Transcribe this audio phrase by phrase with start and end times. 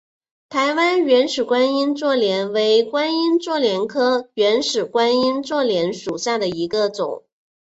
[0.49, 7.23] 台湾原始观音座莲为观音座莲科原始观音座莲属下的一个种。